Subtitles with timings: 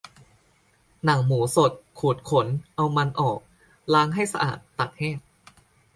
[1.03, 3.39] หนังหมูสด ขูดขน เอามันออก
[3.93, 5.17] ล้างให้สะอาด ตากแห้ง